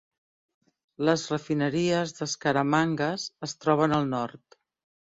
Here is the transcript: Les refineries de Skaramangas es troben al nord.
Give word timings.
Les 1.09 1.25
refineries 1.33 2.17
de 2.21 2.29
Skaramangas 2.35 3.31
es 3.51 3.57
troben 3.65 3.97
al 4.01 4.15
nord. 4.19 4.61